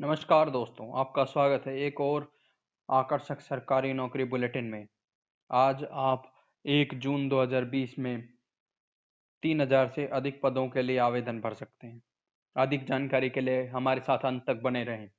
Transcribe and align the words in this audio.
नमस्कार 0.00 0.50
दोस्तों, 0.50 1.00
आपका 1.00 1.24
स्वागत 1.24 1.62
है 1.66 1.80
एक 1.80 2.00
और 2.00 2.32
आकर्षक 2.90 3.40
सरकारी 3.40 3.92
नौकरी 3.92 4.24
बुलेटिन 4.24 4.64
में। 4.64 4.86
आज 5.52 5.84
आप 5.92 6.32
1 6.64 6.94
जून 6.94 7.28
2020 7.28 7.98
में 7.98 8.28
3000 9.42 9.88
से 9.88 10.06
अधिक 10.06 10.40
पदों 10.42 10.68
के 10.68 10.82
लिए 10.82 10.98
आवेदन 10.98 11.40
भर 11.40 11.54
सकते 11.54 11.86
हैं। 11.86 12.02
अधिक 12.56 12.84
जानकारी 12.84 13.30
के 13.30 13.40
लिए 13.40 13.66
हमारे 13.66 14.00
साथ 14.00 14.18
अंत 14.18 14.44
तक 14.46 14.60
बने 14.62 14.84
रहें। 14.84 15.10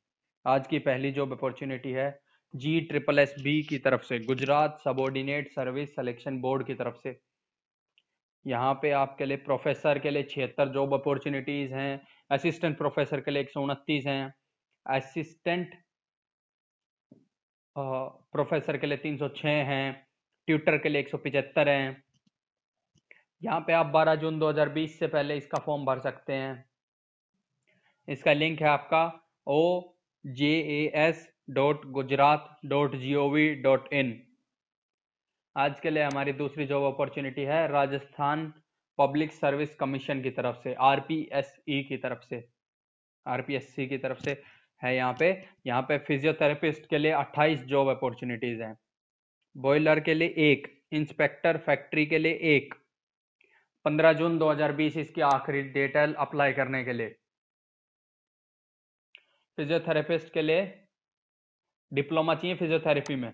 आज 0.45 0.67
की 0.67 0.79
पहली 0.79 1.11
जॉब 1.11 1.31
अपॉर्चुनिटी 1.31 1.91
है 1.91 2.19
जी 2.55 2.79
ट्रिपल 2.81 3.19
एस 3.19 3.35
बी 3.43 3.61
की 3.63 3.77
तरफ़ 3.77 4.01
से, 4.01 4.19
Gujarat 4.19 4.79
subordinate 4.83 5.51
service 5.51 5.95
selection 5.95 6.41
board 6.41 6.67
की 6.67 6.73
तरफ़ 6.73 6.95
से। 6.95 7.19
यहाँ 8.45 8.73
पे 8.73 8.91
आपके 8.91 9.25
लिए 9.25 9.37
प्रोफेसर 9.37 9.99
के 9.99 10.09
लिए 10.09 10.23
छिहत्तर 10.23 10.69
जॉब 10.69 10.93
अपॉर्चुनिटीज़ 10.93 11.73
हैं 11.73 12.01
असिस्टेंट 12.31 12.77
प्रोफेसर 12.77 13.21
के 13.21 13.31
लिए 13.31 13.41
एक 13.41 13.49
सौ 13.49 13.61
उनतीस 13.61 14.05
हैं। 14.05 14.38
असिस्टेंट 14.89 15.75
प्रोफेसर 17.75 18.77
के 18.77 18.87
लिए 18.87 18.97
306 18.97 19.63
हैं 19.65 19.93
ट्यूटर 20.47 20.77
के 20.77 20.89
लिए 20.89 21.01
एक 21.01 21.09
हैं। 21.69 22.03
यहाँ 23.41 23.59
पे 23.67 23.73
आप 23.73 23.91
12 23.93 24.15
जून 24.15 24.39
2020 24.39 24.97
से 24.99 25.07
पहले 25.07 25.37
इसका 25.37 25.59
फॉर्म 25.65 25.85
भर 25.85 25.99
सकते 25.99 26.33
हैं। 26.33 26.65
इसका 28.07 28.33
लिंक 28.33 28.61
है 28.61 28.67
आपका 28.67 29.03
O 29.47 29.61
J 30.25 30.51
A 30.69 30.81
S 30.97 31.27
dot 31.49 31.85
Gujarat 31.91 32.49
dot 32.65 32.95
G 32.95 33.13
O 33.15 33.29
V 33.29 33.53
dot 33.61 33.93
in 33.93 34.19
आज 35.55 35.79
के 35.79 35.89
लिए 35.89 36.03
हमारी 36.03 36.33
दूसरी 36.33 36.65
जॉब 36.67 36.83
अपॉर्चुनिटी 36.93 37.41
है 37.43 37.67
राजस्थान 37.71 38.53
पब्लिक 38.99 39.31
सर्विस 39.33 39.75
कमीशन 39.75 40.21
की 40.21 40.29
तरफ़ 40.31 40.57
से 40.63 40.73
आर 40.83 40.99
पी 41.01 41.17
एस 41.33 41.55
ई 41.69 41.81
की 41.83 41.97
तरफ़ 41.97 42.25
से 42.29 42.47
आर 43.25 43.41
पी 43.41 43.55
एस 43.55 43.73
सी 43.75 43.87
की 43.87 43.97
तरफ़ 43.97 44.19
से। 44.23 44.33
है 44.81 44.95
यहाँ 44.95 45.15
पे। 45.19 45.31
यहाँ 45.67 45.81
पे 45.81 45.97
फिजियोथेरेपिस्ट 45.97 46.89
के 46.89 46.97
लिए 46.97 47.11
28 47.11 47.63
जॉब 47.65 47.87
अपॉर्चुनिटीज़ 47.87 48.61
हैं। 48.61 48.75
बॉयलर 49.55 49.99
के 49.99 50.13
लिए 50.13 50.33
एक 50.51 50.67
इंस्पेक्टर 50.91 51.57
फैक्ट्री 51.57 52.05
के 52.05 52.17
लिए 52.17 52.39
एक। 52.55 52.73
15 53.85 54.13
जून 54.13 54.37
2020 54.37 54.97
इसकी 54.97 55.21
आखिरी 55.21 55.61
डेट 55.61 55.97
है 55.97 56.13
अप्लाई 56.13 56.53
करने 56.53 56.83
के 56.83 56.93
लिए। 56.93 57.15
फिजियोथेरेपिस्ट 59.57 60.33
के 60.33 60.41
लिए 60.41 60.61
डिप्लोमा 61.91 62.35
चाहिए 62.35 62.55
फिजियोथेरेपी 62.55 63.15
में। 63.15 63.33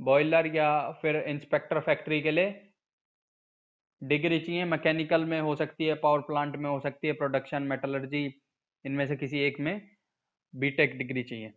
बॉयलर 0.00 0.46
या 0.56 0.68
फिर 0.92 1.16
इंस्पेक्टर 1.16 1.80
फैक्ट्री 1.80 2.20
के 2.22 2.30
लिए 2.30 2.62
डिग्री 4.02 4.38
चाहिए। 4.40 4.64
मैकेनिकल 4.64 5.24
में 5.24 5.40
हो 5.40 5.54
सकती 5.56 5.86
है 5.86 5.94
पावर 5.94 6.20
प्लांट 6.20 6.56
में 6.56 6.68
हो 6.70 6.80
सकती 6.80 7.06
है 7.06 7.12
प्रोडक्शन 7.12 7.62
मेटलर्जी 7.62 8.28
इनमें 8.86 9.06
से 9.06 9.16
किसी 9.16 9.38
एक 9.40 9.60
में 9.60 9.80
बीटेक 10.54 10.96
डिग्री 10.98 11.22
चाहिए। 11.22 11.52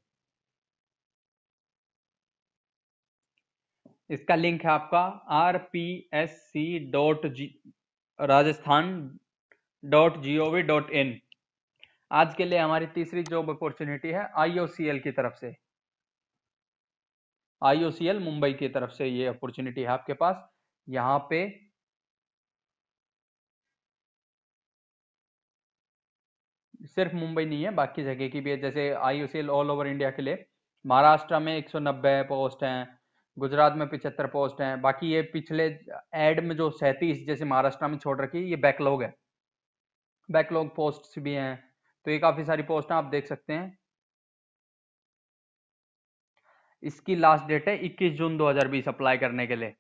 इसका 4.10 4.36
लिंक 4.36 4.64
है 4.66 4.72
आपका 4.72 5.00
R 5.36 5.58
P 5.74 5.86
S 6.14 6.32
C 6.44 6.68
dot 6.92 7.26
G 7.34 7.46
Rajasthan 8.20 8.90
dot 9.84 10.18
G 10.22 10.38
O 10.38 10.50
V 10.52 10.62
dot 10.64 10.90
in 10.92 11.20
आज 12.12 12.34
के 12.36 12.46
लिए 12.46 12.60
हमारी 12.60 12.86
तीसरी 12.94 13.24
जॉब 13.24 13.50
अपॉर्चुनिटी 13.50 14.10
है 14.10 14.28
आईओसीएल 14.38 15.00
की 15.00 15.12
तरफ़ 15.12 15.36
से। 15.36 15.54
आईओसीएल 17.62 18.20
मुंबई 18.20 18.54
की 18.54 18.68
तरफ़ 18.70 18.92
से 18.92 19.08
ये 19.08 19.26
अपॉर्चुनिटी 19.28 19.82
है 19.82 19.88
आपके 19.88 20.14
पास। 20.14 20.48
यहाँ 20.88 21.20
पे 21.30 21.46
सिर्फ़ 26.96 27.16
मुंबई 27.16 27.46
नहीं 27.46 27.64
है, 27.64 27.72
बाकी 27.72 28.04
जगह 28.04 28.30
की 28.30 28.42
भी 28.42 28.52
है। 28.52 28.58
जैसे 28.58 28.90
आई 28.92 29.22
ऑल 29.44 29.72
ओवर 29.72 29.88
इंडिया 29.88 30.10
के 30.12 30.22
लिए, 30.22 30.46
महाराष्ट्र 30.86 31.40
में 31.40 31.56
190 31.58 32.24
पोस्ट 32.24 32.64
हैं, 32.64 33.00
गुजरात 33.38 33.74
में 33.74 33.88
पिछहत्तर 33.90 34.28
पोस्ट 34.28 34.62
हैं, 34.62 34.82
बाकी 34.82 35.12
ये 35.12 35.22
पिछले 35.34 35.66
एड 36.16 36.44
में 36.46 36.56
जो 36.56 36.70
सैंतीस 36.72 37.26
जैसे 37.28 37.46
महाराष्ट्र 37.46 37.88
में 37.88 37.98
छोड़ 37.98 38.20
रखी 38.22 38.44
ये 38.50 38.56
बैकलॉग 38.58 39.04
है। 39.04 39.14
बैकलॉग 40.30 40.76
पोस्ट 40.76 41.20
भी 41.20 41.34
हैं 41.34 41.56
तो 42.06 42.12
ये 42.12 42.18
काफ़ी 42.20 42.44
सारी 42.46 42.64
पोस्ट 42.64 42.92
हैं, 42.92 42.98
आप 42.98 43.06
देख 43.06 43.28
सकते 43.28 43.54
हैं। 43.54 43.78
इसकी 46.84 47.16
लास्ट 47.16 47.46
डेट 47.46 47.68
है 47.70 47.78
21 47.86 48.14
जून 48.14 48.38
2020 48.38 48.88
अप्लाई 48.88 49.18
करने 49.18 49.48
के 49.48 49.56
लिए। 49.56 49.76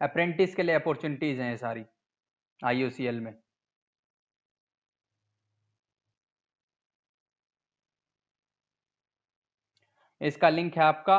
अप्रेंटिस 0.00 0.54
के 0.54 0.62
लिए 0.62 0.74
अपॉर्चुनिटीज़ 0.74 1.40
हैं 1.40 1.50
ये 1.50 1.56
सारी 1.56 1.84
आईओसीएल 2.62 3.20
में। 3.20 3.34
इसका 10.20 10.48
लिंक 10.48 10.76
है 10.76 10.82
आपका। 10.84 11.18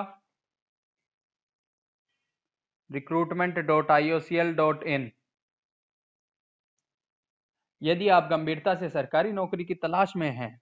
Recruitment 2.89 3.59
dot 3.61 3.91
I 3.91 4.11
O 4.11 4.19
C 4.21 4.35
L 4.37 4.53
dot 4.55 4.83
in 4.85 5.11
यदि 7.81 8.07
आप 8.09 8.27
गंभीरता 8.29 8.75
से 8.75 8.89
सरकारी 8.89 9.31
नौकरी 9.31 9.65
की 9.65 9.75
तलाश 9.77 10.15
में 10.15 10.29
हैं 10.31 10.59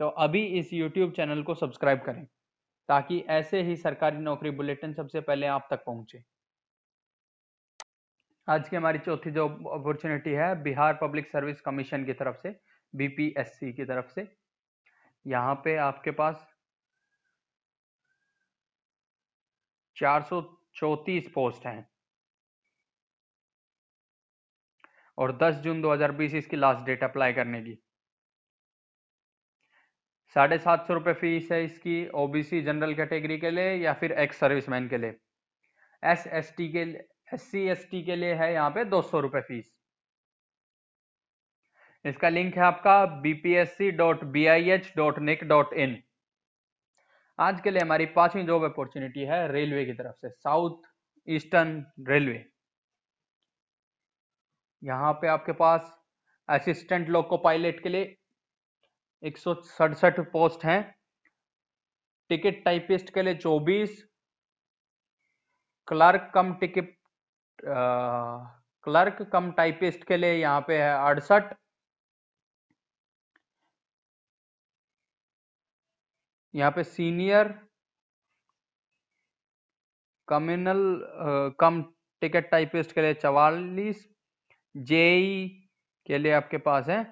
तो 0.00 0.08
अभी 0.18 0.44
इस 0.58 0.70
YouTube 0.72 1.14
चैनल 1.16 1.42
को 1.42 1.54
सब्सक्राइब 1.56 2.00
करें, 2.00 2.24
ताकि 2.88 3.18
ऐसे 3.30 3.62
ही 3.62 3.76
सरकारी 3.76 4.18
नौकरी 4.18 4.50
बुलेटिन 4.52 4.92
सबसे 4.94 5.20
पहले 5.20 5.46
आप 5.48 5.66
तक 5.70 5.84
पहुँचे। 5.84 6.22
आज 8.48 8.68
की 8.68 8.76
हमारी 8.76 8.98
चौथी 8.98 9.30
जो 9.30 9.46
अपॉर्चुनिटी 9.70 10.30
है 10.32 10.54
बिहार 10.62 10.98
पब्लिक 11.00 11.28
सर्विस 11.28 11.60
कमीशन 11.60 12.04
की 12.04 12.12
तरफ़ 12.14 12.36
से 12.42 12.54
बीपीएससी 12.94 13.72
की 13.72 13.84
तरफ़ 13.84 14.08
से। 14.10 14.26
यहाँ 15.26 15.54
पे 15.64 15.76
आपके 15.78 16.10
पास 16.12 16.46
चार 19.98 20.22
सौ 20.22 20.40
चौतीस 20.76 21.28
पोस्ट 21.34 21.66
हैं। 21.66 21.86
और 25.18 25.32
10 25.38 25.54
जून 25.62 25.80
2020 25.82 26.34
इसकी 26.34 26.56
लास्ट 26.56 26.84
डेट 26.86 27.02
अप्लाई 27.04 27.32
करने 27.32 27.60
की। 27.62 27.78
साढ़े 30.36 30.58
सात 30.58 30.86
सौ 30.86 30.94
रुपये 30.94 31.14
फ़ीस 31.14 31.50
है 31.52 31.62
इसकी 31.64 31.96
ओबीसी 32.16 32.60
जनरल 32.62 32.94
कैटेगरी 32.94 33.38
के 33.38 33.50
लिए 33.50 33.74
या 33.74 33.92
फिर 33.92 34.12
एक्स 34.20 34.38
सर्विसमैन 34.40 34.88
के 34.88 34.98
लिए। 34.98 35.14
एस 36.02 36.26
एस 36.32 36.54
टी 36.56 36.68
के 36.68 36.82
एस 37.34 37.50
सी 37.50 37.66
एस 37.68 37.86
टी 37.90 38.02
के 38.04 38.16
लिए 38.16 38.34
है 38.34 38.52
यहाँ 38.52 38.70
पे 38.70 38.84
दो 38.86 39.02
सौ 39.02 39.20
रुपये 39.20 39.40
फ़ीस 39.42 39.74
इसका 42.04 42.28
लिंक 42.28 42.56
है 42.56 42.62
आपका 42.62 43.04
BPSC 43.22 43.90
dot 43.92 44.24
B 44.34 44.46
I 44.46 44.70
H 44.70 44.92
dot 44.96 45.18
NIC 45.20 45.44
dot 45.44 45.72
in 45.76 46.02
आज 47.38 47.60
के 47.60 47.70
लिए 47.70 47.80
हमारी 47.80 48.06
पांचवी 48.14 48.42
जॉब 48.42 48.64
अपॉर्चुनिटी 48.64 49.24
है 49.24 49.36
रेलवे 49.52 49.84
की 49.84 49.92
तरफ़ 49.92 50.14
से 50.16 50.28
साउथ 50.30 50.86
ईस्टर्न 51.28 51.70
रेलवे 52.08 52.44
यहाँ 54.82 55.12
पे 55.12 55.28
आपके 55.28 55.52
पास 55.52 55.92
असिस्टेंट 56.48 57.08
लोको 57.08 57.36
पायलट 57.36 57.82
के 57.82 57.88
लिए 57.88 58.16
एक 59.22 59.38
सौ 59.38 59.54
सड़सठ 59.68 60.20
पोस्ट 60.32 60.64
हैं। 60.64 60.80
टिकट 62.30 62.62
टाइपिस्ट 62.64 63.14
के 63.14 63.22
लिए 63.22 63.34
24 63.36 63.96
clerk 65.88 66.30
cum 66.34 66.52
ticket 66.54 66.94
clerk 68.86 69.22
cum 69.32 69.50
typist 69.52 70.04
के 70.04 70.16
लिए 70.16 70.34
यहाँ 70.34 70.60
पे 70.68 70.82
है 70.82 70.92
अड़सठ 70.96 71.54
यहाँ 76.54 76.70
पे 76.70 76.82
senior 76.84 77.48
communal 80.28 80.80
cum 81.60 81.82
ticket 82.22 82.50
typist 82.50 82.92
के 82.92 83.02
लिए 83.02 83.14
चवालीस 83.14 84.06
जेई 84.74 85.48
के 86.06 86.18
लिए 86.18 86.32
आपके 86.32 86.58
पास 86.58 86.88
है। 86.88 87.02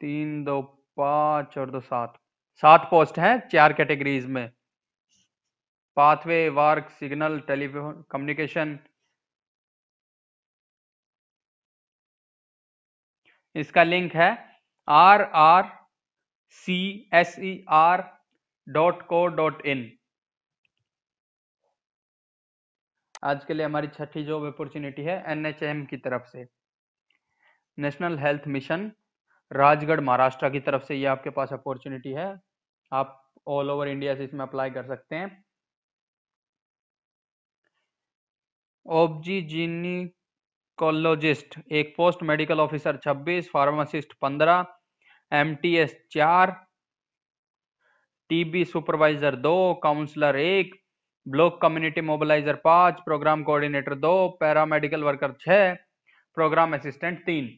तीन, 0.00 0.42
दो, 0.44 0.60
पाँच 0.96 1.58
और 1.58 1.70
दो, 1.70 1.80
सात। 1.80 2.18
सात 2.62 2.88
पोस्ट 2.90 3.18
हैं 3.18 3.38
चार 3.48 3.72
कैटेगरीज 3.72 4.26
में। 4.26 4.50
Pathway 5.96 6.48
work 6.50 6.90
signal 6.90 7.38
telephone 7.46 8.04
communication 8.10 8.78
इसका 13.54 13.82
लिंक 13.82 14.14
है 14.16 14.30
R 14.88 15.22
R 15.36 15.70
C 16.52 17.10
S 17.14 17.38
E 17.38 17.64
R 17.68 18.04
dot 18.68 19.02
co 19.02 19.26
dot 19.26 19.66
in 19.66 19.98
आज 23.24 23.44
के 23.44 23.54
लिए 23.54 23.66
हमारी 23.66 23.88
छठी 23.88 24.24
जॉब 24.24 24.44
अपॉर्चुनिटी 24.44 25.02
है 25.02 25.24
एनएचएम 25.26 25.84
की 25.86 25.96
तरफ़ 25.96 26.22
से। 26.22 26.46
National 27.78 28.18
health 28.18 28.42
mission 28.46 28.92
Rajgarh, 29.52 30.00
Maharashtra 30.00 30.50
की 30.50 30.60
तरफ़ 30.60 30.82
से 30.82 30.94
ये 30.94 31.06
आपके 31.06 31.30
पास 31.30 31.52
अपॉर्चुनिटी 31.52 32.12
है। 32.12 32.40
आप 32.92 33.32
ऑल 33.46 33.70
ओवर 33.70 33.88
इंडिया 33.88 34.14
से 34.14 34.24
इसमें 34.24 34.46
अप्लाई 34.46 34.70
कर 34.70 34.86
सकते 34.86 35.16
हैं। 35.16 35.44
टॉक्सिकोलॉजिस्ट 40.78 41.58
एक 41.72 41.94
post 41.96 42.22
medical 42.22 42.60
officer 42.60 42.96
26 42.96 43.50
pharmacist 43.50 44.12
15 44.12 44.66
MTS 45.32 45.96
चार 46.12 46.50
टीबी 48.30 48.64
सुपरवाइजर 48.64 49.36
दो 49.38 49.52
काउंसलर 49.82 50.36
एक 50.36 50.74
ब्लॉक 51.26 51.60
कम्युनिटी 51.62 52.00
मोबिलाइजर 52.00 52.56
पाँच 52.64 53.00
प्रोग्राम 53.04 53.42
कोऑर्डिनेटर 53.44 53.94
दो 53.96 54.12
पैरामेडिकल 54.40 55.02
वर्कर 55.04 55.32
छह 55.40 55.74
प्रोग्राम 56.36 56.74
असिस्टेंट 56.74 57.18
तीन। 57.26 57.50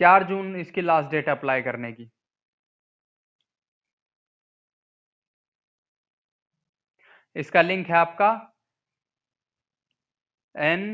चार 0.00 0.24
जून 0.28 0.54
इसकी 0.56 0.80
लास्ट 0.80 1.10
डेट 1.10 1.28
अप्लाई 1.28 1.62
करने 1.62 1.92
की। 1.92 2.10
इसका 7.36 7.62
लिंक 7.62 7.86
है 7.88 7.96
आपका 7.96 8.30
N 10.54 10.84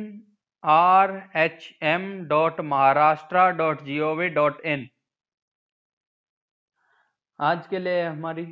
R 0.65 1.11
H 1.37 1.69
M 1.83 2.09
dot 2.29 2.61
Maharashtra 2.71 3.51
dot 3.57 3.83
G 3.85 3.99
O 4.01 4.15
V 4.17 4.29
dot 4.39 4.61
in 4.67 4.89
आज 7.41 7.67
के 7.67 7.79
लिए 7.79 8.03
हमारी 8.03 8.45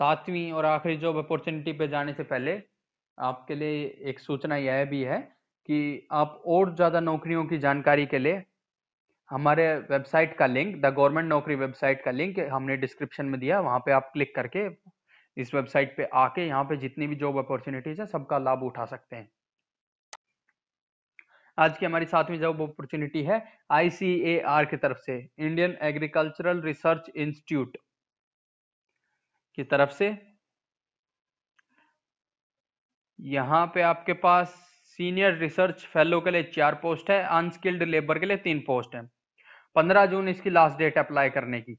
सातवीं 0.00 0.50
और 0.52 0.64
आखिरी 0.64 0.96
जॉब 0.96 1.16
अपॉर्चुनिटी 1.16 1.72
पे 1.72 1.86
जाने 1.88 2.12
से 2.12 2.22
पहले 2.22 2.56
आपके 3.18 3.54
लिए 3.54 3.84
एक 4.10 4.20
सूचना 4.20 4.56
यह 4.56 4.84
भी 4.84 5.02
है 5.02 5.18
कि 5.68 6.08
आप 6.12 6.42
और 6.46 6.74
ज़्यादा 6.74 7.00
नौकरियों 7.00 7.44
की 7.44 7.58
जानकारी 7.58 8.04
के 8.06 8.18
लिए 8.18 8.42
हमारे 9.30 9.66
वेबसाइट 9.90 10.36
का 10.38 10.46
link 10.46 10.76
the 10.76 10.92
government 10.94 11.28
Naukri 11.28 11.54
website 11.54 12.04
का 12.04 12.10
लिंक 12.10 12.38
हमने 12.52 12.76
डिस्क्रिप्शन 12.76 13.26
में 13.26 13.40
दिया। 13.40 13.60
वहाँ 13.60 13.78
पे 13.78 13.92
आप 13.92 14.10
क्लिक 14.12 14.34
करके 14.36 14.68
इस 15.36 15.54
वेबसाइट 15.54 15.96
पे 15.96 16.08
आके 16.16 16.46
यहाँ 16.46 16.64
पे 16.64 16.76
जितनी 16.76 17.06
भी 17.06 17.16
जॉब 17.16 17.38
अपॉर्चुनिटीज़ 17.38 18.00
है, 18.00 18.06
सबका 18.06 18.38
लाभ 18.38 18.62
उठा 18.62 18.84
सकते 18.86 19.16
हैं। 19.16 19.28
आज 21.60 21.76
की 21.78 21.86
हमारी 21.86 22.06
सातवीं 22.06 22.38
जॉब 22.40 22.60
अपॉर्चुनिटी 22.62 23.22
है 23.22 23.36
आईसीएआर 23.70 24.64
की 24.64 24.76
तरफ़ 24.76 24.98
से 24.98 25.16
इंडियन 25.38 25.76
एग्रीकल्चरल 25.82 26.60
रिसर्च 26.62 27.10
इंस्टीट्यूट 27.16 27.76
की 29.58 29.64
तरफ़ 29.64 29.90
से। 29.90 30.08
यहाँ 33.18 33.66
पे 33.74 33.82
आपके 33.82 34.12
पास 34.22 34.54
सीनियर 34.98 35.36
रिसर्च 35.38 35.84
फेलो 35.86 36.20
के 36.20 36.30
लिए 36.30 36.42
चार 36.54 36.74
पोस्ट 36.82 37.10
है 37.10 37.22
अनस्किल्ड 37.38 37.82
लेबर 37.82 38.18
के 38.18 38.26
लिए 38.26 38.36
तीन 38.38 38.60
पोस्ट 38.66 38.94
है। 38.94 39.02
पंद्रह 39.76 40.06
जून 40.06 40.28
इसकी 40.28 40.50
लास्ट 40.50 40.78
डेट 40.78 40.98
अप्लाई 40.98 41.30
करने 41.30 41.60
की। 41.60 41.78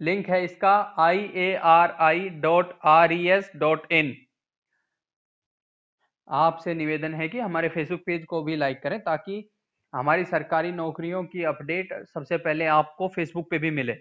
लिंक 0.00 0.28
है 0.28 0.44
इसका 0.44 0.78
I 1.00 1.28
A 1.36 1.52
R 1.72 1.96
I 2.02 2.28
dot 2.40 2.78
R 2.88 3.12
E 3.12 3.26
S 3.30 3.52
dot 3.56 3.92
in 3.92 4.16
आपसे 6.28 6.74
निवेदन 6.74 7.14
है 7.14 7.28
कि 7.28 7.38
हमारे 7.38 7.68
फेसबुक 7.68 8.00
पेज 8.06 8.24
को 8.26 8.42
भी 8.42 8.56
लाइक 8.56 8.82
करें 8.82 8.98
ताकि 9.00 9.48
हमारी 9.92 10.24
सरकारी 10.24 10.72
नौकरियों 10.72 11.24
की 11.26 11.42
अपडेट 11.44 11.92
सबसे 12.06 12.36
पहले 12.38 12.66
आपको 12.68 13.08
फेसबुक 13.08 13.50
पे 13.50 13.58
भी 13.58 13.70
मिले। 13.70 13.96